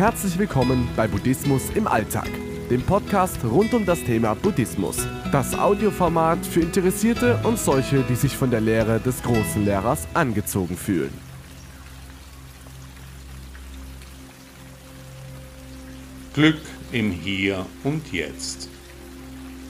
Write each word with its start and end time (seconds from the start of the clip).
Herzlich 0.00 0.38
willkommen 0.38 0.88
bei 0.96 1.06
Buddhismus 1.06 1.68
im 1.74 1.86
Alltag, 1.86 2.30
dem 2.70 2.80
Podcast 2.80 3.36
rund 3.44 3.74
um 3.74 3.84
das 3.84 4.02
Thema 4.02 4.32
Buddhismus. 4.32 4.96
Das 5.30 5.52
Audioformat 5.52 6.46
für 6.46 6.60
Interessierte 6.60 7.38
und 7.42 7.58
solche, 7.58 8.02
die 8.04 8.14
sich 8.14 8.34
von 8.34 8.50
der 8.50 8.62
Lehre 8.62 8.98
des 8.98 9.22
großen 9.22 9.62
Lehrers 9.62 10.08
angezogen 10.14 10.74
fühlen. 10.78 11.12
Glück 16.32 16.62
im 16.92 17.10
Hier 17.10 17.66
und 17.84 18.10
Jetzt. 18.10 18.70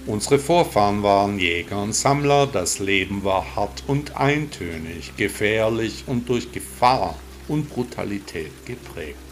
Unsere 0.06 0.38
Vorfahren 0.38 1.02
waren 1.02 1.40
Jäger 1.40 1.82
und 1.82 1.92
Sammler, 1.92 2.46
das 2.46 2.78
Leben 2.78 3.24
war 3.24 3.56
hart 3.56 3.82
und 3.88 4.16
eintönig, 4.16 5.16
gefährlich 5.16 6.04
und 6.06 6.28
durch 6.28 6.52
Gefahr 6.52 7.18
und 7.48 7.68
Brutalität 7.68 8.52
geprägt. 8.64 9.29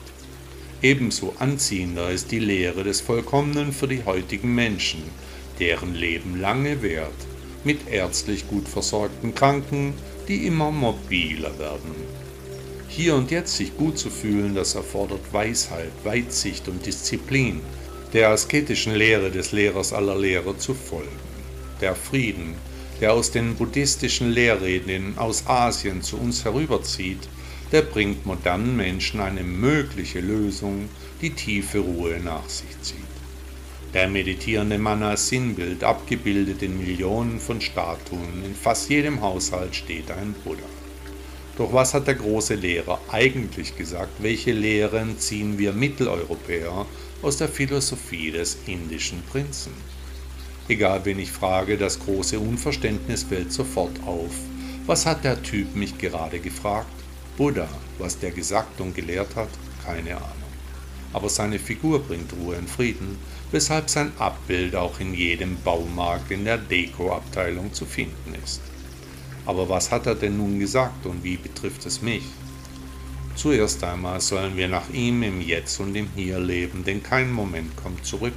Ebenso 0.80 1.34
anziehender 1.40 2.10
ist 2.10 2.30
die 2.30 2.38
Lehre 2.38 2.84
des 2.84 3.00
Vollkommenen 3.00 3.72
für 3.72 3.88
die 3.88 4.04
heutigen 4.04 4.54
Menschen, 4.54 5.02
deren 5.58 5.94
Leben 5.94 6.40
lange 6.40 6.82
währt, 6.82 7.26
mit 7.64 7.88
ärztlich 7.90 8.46
gut 8.46 8.68
versorgten 8.68 9.34
Kranken, 9.34 9.94
die 10.28 10.46
immer 10.46 10.70
mobiler 10.70 11.58
werden. 11.58 11.96
Hier 12.86 13.16
und 13.16 13.32
jetzt 13.32 13.56
sich 13.56 13.76
gut 13.76 13.98
zu 13.98 14.08
fühlen, 14.08 14.54
das 14.54 14.76
erfordert 14.76 15.32
Weisheit, 15.32 15.90
Weitsicht 16.04 16.68
und 16.68 16.86
Disziplin, 16.86 17.60
der 18.12 18.28
asketischen 18.30 18.94
Lehre 18.94 19.32
des 19.32 19.50
Lehrers 19.50 19.92
aller 19.92 20.16
Lehrer 20.16 20.58
zu 20.58 20.74
folgen. 20.74 21.08
Der 21.80 21.96
Frieden, 21.96 22.54
der 23.00 23.12
aus 23.12 23.32
den 23.32 23.56
buddhistischen 23.56 24.30
Lehrreden 24.30 25.18
aus 25.18 25.44
Asien 25.48 26.02
zu 26.02 26.18
uns 26.18 26.44
herüberzieht, 26.44 27.28
der 27.72 27.82
bringt 27.82 28.26
modernen 28.26 28.76
Menschen 28.76 29.20
eine 29.20 29.42
mögliche 29.42 30.20
Lösung, 30.20 30.88
die 31.20 31.30
tiefe 31.30 31.78
Ruhe 31.78 32.20
nach 32.22 32.48
sich 32.48 32.80
zieht. 32.82 32.98
Der 33.94 34.08
meditierende 34.08 34.78
Mann 34.78 35.02
als 35.02 35.28
Sinnbild, 35.28 35.82
abgebildet 35.82 36.62
in 36.62 36.78
Millionen 36.78 37.40
von 37.40 37.60
Statuen, 37.60 38.44
in 38.44 38.54
fast 38.54 38.90
jedem 38.90 39.20
Haushalt 39.20 39.74
steht 39.74 40.10
ein 40.10 40.34
Buddha. 40.44 40.62
Doch 41.56 41.72
was 41.72 41.94
hat 41.94 42.06
der 42.06 42.14
große 42.14 42.54
Lehrer 42.54 43.00
eigentlich 43.10 43.76
gesagt? 43.76 44.12
Welche 44.22 44.52
Lehren 44.52 45.18
ziehen 45.18 45.58
wir 45.58 45.72
Mitteleuropäer 45.72 46.86
aus 47.22 47.36
der 47.36 47.48
Philosophie 47.48 48.30
des 48.30 48.58
indischen 48.66 49.22
Prinzen. 49.22 49.72
Egal 50.68 51.04
wen 51.04 51.18
ich 51.18 51.32
frage, 51.32 51.76
das 51.76 51.98
große 51.98 52.38
Unverständnis 52.38 53.24
fällt 53.24 53.52
sofort 53.52 53.98
auf. 54.06 54.30
Was 54.86 55.06
hat 55.06 55.24
der 55.24 55.42
Typ 55.42 55.74
mich 55.74 55.98
gerade 55.98 56.38
gefragt? 56.38 56.92
Buddha, 57.38 57.68
was 57.98 58.18
der 58.18 58.32
gesagt 58.32 58.80
und 58.80 58.96
gelehrt 58.96 59.36
hat, 59.36 59.48
keine 59.84 60.16
Ahnung. 60.16 60.52
Aber 61.12 61.28
seine 61.28 61.60
Figur 61.60 62.00
bringt 62.00 62.32
Ruhe 62.32 62.56
und 62.56 62.68
Frieden, 62.68 63.16
weshalb 63.52 63.88
sein 63.88 64.10
Abbild 64.18 64.74
auch 64.74 64.98
in 64.98 65.14
jedem 65.14 65.56
Baumarkt 65.62 66.32
in 66.32 66.44
der 66.44 66.58
Dekoabteilung 66.58 67.72
zu 67.72 67.86
finden 67.86 68.34
ist. 68.44 68.60
Aber 69.46 69.68
was 69.68 69.92
hat 69.92 70.06
er 70.06 70.16
denn 70.16 70.36
nun 70.36 70.58
gesagt 70.58 71.06
und 71.06 71.22
wie 71.22 71.36
betrifft 71.36 71.86
es 71.86 72.02
mich? 72.02 72.24
Zuerst 73.36 73.84
einmal 73.84 74.20
sollen 74.20 74.56
wir 74.56 74.66
nach 74.66 74.90
ihm 74.90 75.22
im 75.22 75.40
Jetzt 75.40 75.78
und 75.78 75.94
im 75.94 76.08
Hier 76.16 76.40
leben, 76.40 76.82
denn 76.84 77.04
kein 77.04 77.30
Moment 77.30 77.76
kommt 77.76 78.04
zurück, 78.04 78.34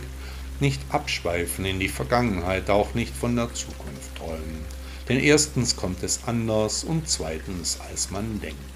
nicht 0.59 0.79
abschweifen 0.89 1.66
in 1.66 1.79
die 1.79 1.89
Vergangenheit, 1.89 2.69
auch 2.69 2.94
nicht 2.94 3.16
von 3.16 3.35
der 3.35 3.52
Zukunft 3.52 4.16
träumen. 4.16 4.63
Denn 5.09 5.19
erstens 5.19 5.75
kommt 5.75 6.03
es 6.03 6.19
anders 6.27 6.83
und 6.83 7.09
zweitens, 7.09 7.79
als 7.89 8.12
man 8.12 8.39
denkt. 8.39 8.70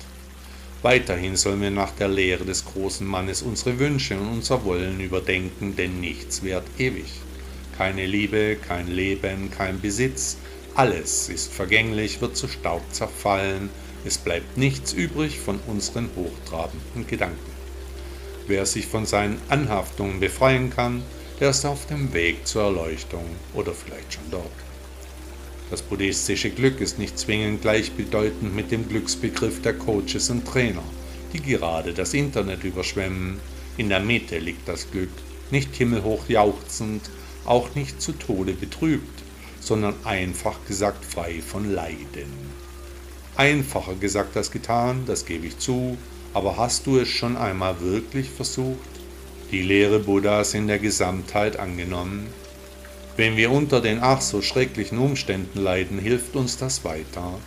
Weiterhin 0.85 1.35
sollen 1.35 1.63
wir 1.63 1.72
nach 1.72 1.94
der 1.94 2.09
Lehre 2.09 2.46
des 2.46 2.63
großen 2.63 3.07
Mannes 3.07 3.41
unsere 3.41 3.79
Wünsche 3.79 4.19
und 4.19 4.28
unser 4.28 4.66
Wollen 4.66 5.00
überdenken, 5.00 5.75
denn 5.75 6.00
nichts 6.00 6.44
währt 6.44 6.68
ewig. 6.78 7.07
Keine 7.75 8.06
Liebe, 8.06 8.56
kein 8.56 8.85
Leben, 8.88 9.50
kein 9.50 9.81
Besitz, 9.81 10.38
alles 10.75 11.28
ist 11.28 11.51
vergänglich, 11.51 12.22
wird 12.22 12.38
zu 12.38 12.47
Staub 12.47 12.84
zerfallen, 12.91 13.72
es 14.06 14.19
bleibt 14.19 14.59
nichts 14.59 14.94
übrig 14.94 15.40
von 15.40 15.59
unseren 15.66 16.12
hochtrabenden 16.16 17.07
Gedanken. 17.07 17.51
Wer 18.45 18.68
sich 18.68 18.85
von 18.85 19.07
seinen 19.07 19.41
Anhaftungen 19.50 20.19
befreien 20.19 20.69
kann, 20.69 21.01
der 21.40 21.50
ist 21.50 21.66
auf 21.66 21.88
dem 21.88 22.13
Weg 22.13 22.45
zur 22.45 22.62
Erleuchtung 22.62 23.25
oder 23.56 23.74
vielleicht 23.74 24.13
schon 24.13 24.29
dort. 24.29 24.75
Das 25.72 25.81
buddhistische 25.81 26.52
Glück 26.52 26.80
ist 26.80 27.00
nicht 27.00 27.18
zwingend 27.18 27.64
gleichbedeutend 27.64 28.56
mit 28.56 28.72
dem 28.72 28.88
Glücksbegriff 28.88 29.62
der 29.64 29.74
Coaches 29.74 30.30
und 30.30 30.46
Trainer, 30.46 30.84
die 31.34 31.42
gerade 31.42 31.94
das 31.94 32.14
Internet 32.14 32.64
überschwemmen. 32.64 33.40
In 33.78 33.90
der 33.90 34.00
Mitte 34.00 34.38
liegt 34.38 34.68
das 34.68 34.92
Glück, 34.92 35.09
nicht 35.50 35.75
himmelhoch 35.75 36.30
jauchzend, 36.30 37.09
auch 37.46 37.74
nicht 37.74 38.00
zu 38.00 38.12
Tode 38.12 38.54
betrübt, 38.54 39.24
sondern 39.59 39.96
einfach 40.04 40.64
gesagt 40.68 41.04
frei 41.04 41.42
von 41.42 41.74
Leiden. 41.74 42.31
Einfacher 43.36 43.96
gesagt 43.96 44.38
als 44.38 44.52
getan, 44.52 45.04
das 45.08 45.25
gebe 45.25 45.48
ich 45.48 45.58
zu, 45.58 45.98
aber 46.34 46.58
hast 46.58 46.86
du 46.86 47.00
es 47.00 47.09
schon 47.09 47.38
einmal 47.38 47.81
wirklich 47.81 48.30
versucht? 48.30 48.78
Die 49.52 49.64
Lehre 49.64 50.00
Buddhas 50.00 50.54
in 50.54 50.68
der 50.68 50.80
Gesamtheit 50.80 51.58
angenommen? 51.58 52.28
Wenn 53.18 53.38
wir 53.38 53.52
unter 53.52 53.81
den 53.81 54.00
ach 54.02 54.22
so 54.22 54.42
schrecklichen 54.42 54.98
Umständen 54.98 55.59
leiden, 55.62 56.00
hilft 56.00 56.36
uns 56.36 56.58
das 56.58 56.84
weiter. 56.84 57.40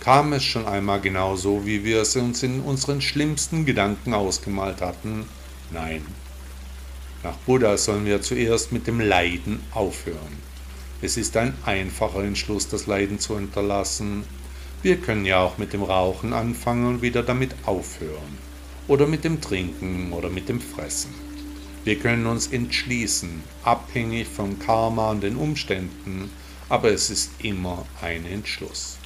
Kam 0.00 0.32
es 0.32 0.44
schon 0.44 0.66
einmal 0.66 1.00
genau 1.00 1.34
so, 1.34 1.66
wie 1.66 1.84
wir 1.84 2.02
es 2.02 2.14
uns 2.14 2.42
in 2.42 2.60
unseren 2.60 3.00
schlimmsten 3.00 3.64
Gedanken 3.66 4.14
ausgemalt 4.14 4.80
hatten? 4.80 5.24
Nein. 5.72 6.06
Nach 7.24 7.36
Buddha 7.38 7.76
sollen 7.76 8.04
wir 8.04 8.22
zuerst 8.22 8.70
mit 8.70 8.86
dem 8.86 9.00
Leiden 9.00 9.60
aufhören. 9.72 10.38
Es 11.02 11.16
ist 11.16 11.36
ein 11.36 11.54
einfacher 11.64 12.22
Entschluss, 12.22 12.68
das 12.68 12.86
Leiden 12.86 13.18
zu 13.18 13.34
unterlassen, 13.34 14.24
wir 14.86 14.98
können 14.98 15.24
ja 15.24 15.40
auch 15.40 15.58
mit 15.58 15.72
dem 15.72 15.82
Rauchen 15.82 16.32
anfangen 16.32 16.86
und 16.86 17.02
wieder 17.02 17.24
damit 17.24 17.56
aufhören. 17.64 18.38
Oder 18.86 19.08
mit 19.08 19.24
dem 19.24 19.40
Trinken 19.40 20.12
oder 20.12 20.28
mit 20.28 20.48
dem 20.48 20.60
Fressen. 20.60 21.25
Wir 21.86 22.00
können 22.00 22.26
uns 22.26 22.48
entschließen, 22.48 23.44
abhängig 23.62 24.26
vom 24.26 24.58
Karma 24.58 25.12
und 25.12 25.22
den 25.22 25.36
Umständen, 25.36 26.32
aber 26.68 26.90
es 26.90 27.10
ist 27.10 27.30
immer 27.38 27.86
ein 28.02 28.26
Entschluss. 28.26 28.98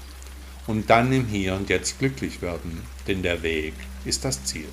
Und 0.66 0.88
dann 0.88 1.12
im 1.12 1.26
Hier 1.26 1.56
und 1.56 1.68
Jetzt 1.68 1.98
glücklich 1.98 2.40
werden, 2.40 2.80
denn 3.06 3.22
der 3.22 3.42
Weg 3.42 3.74
ist 4.06 4.24
das 4.24 4.42
Ziel. 4.44 4.70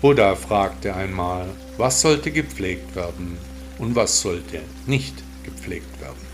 Buddha 0.00 0.34
fragte 0.34 0.94
einmal, 0.94 1.50
was 1.76 2.00
sollte 2.00 2.30
gepflegt 2.30 2.96
werden 2.96 3.36
und 3.78 3.94
was 3.94 4.22
sollte 4.22 4.62
nicht 4.86 5.22
gepflegt 5.44 6.00
werden. 6.00 6.24